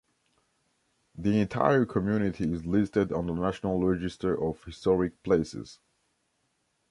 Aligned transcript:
The 1.15 1.39
entire 1.39 1.85
community 1.85 2.51
is 2.51 2.65
listed 2.65 3.11
on 3.11 3.27
the 3.27 3.35
National 3.35 3.79
Register 3.85 4.33
of 4.35 4.63
Historic 4.63 5.21
Places. 5.21 5.77